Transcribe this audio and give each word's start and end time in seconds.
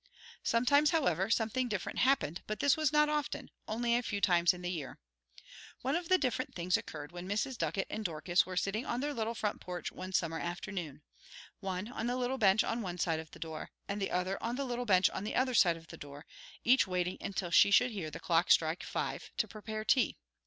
Sometimes, 0.41 0.89
however, 0.89 1.29
something 1.29 1.67
different 1.69 1.99
happened, 1.99 2.41
but 2.47 2.59
this 2.59 2.75
was 2.75 2.91
not 2.91 3.07
often, 3.07 3.51
only 3.67 3.95
a 3.95 4.01
few 4.01 4.19
times 4.19 4.51
in 4.51 4.63
the 4.63 4.71
year. 4.71 4.97
One 5.83 5.95
of 5.95 6.09
the 6.09 6.17
different 6.17 6.55
things 6.55 6.75
occurred 6.75 7.11
when 7.11 7.29
Mrs. 7.29 7.55
Ducket 7.55 7.85
and 7.87 8.03
Dorcas 8.03 8.43
were 8.43 8.57
sitting 8.57 8.83
on 8.83 8.99
their 9.01 9.13
little 9.13 9.35
front 9.35 9.61
porch 9.61 9.91
one 9.91 10.11
summer 10.11 10.39
afternoon, 10.39 11.03
one 11.59 11.87
on 11.91 12.07
the 12.07 12.15
little 12.17 12.39
bench 12.39 12.63
on 12.63 12.81
one 12.81 12.97
side 12.97 13.19
of 13.19 13.29
the 13.29 13.37
door, 13.37 13.69
and 13.87 14.01
the 14.01 14.09
other 14.09 14.41
on 14.41 14.55
the 14.55 14.65
little 14.65 14.85
bench 14.87 15.07
on 15.11 15.23
the 15.23 15.35
other 15.35 15.53
side 15.53 15.77
of 15.77 15.85
the 15.89 15.97
door, 15.97 16.25
each 16.63 16.87
waiting 16.87 17.19
until 17.21 17.51
she 17.51 17.69
should 17.69 17.91
hear 17.91 18.09
the 18.09 18.19
clock 18.19 18.49
strike 18.49 18.81
five, 18.83 19.29
to 19.37 19.47
prepare 19.47 19.85
tea. 19.85 20.17